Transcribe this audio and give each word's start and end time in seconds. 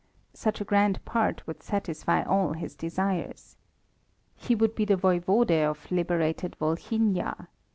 Such 0.33 0.59
a 0.59 0.63
grand 0.65 1.05
part 1.05 1.45
would 1.45 1.61
satisfy 1.61 2.23
all 2.23 2.53
his 2.53 2.73
desires. 2.75 3.55
He 4.35 4.55
would 4.55 4.73
be 4.73 4.83
the 4.83 4.97
Voivode 4.97 5.63
of 5.69 5.91
liberated 5.91 6.55
Volhynia. 6.59 7.49